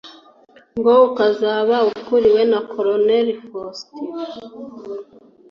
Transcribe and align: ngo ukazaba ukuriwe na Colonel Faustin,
ngo 0.77 0.93
ukazaba 1.07 1.75
ukuriwe 1.91 2.41
na 2.51 2.59
Colonel 2.71 3.27
Faustin, 3.47 4.09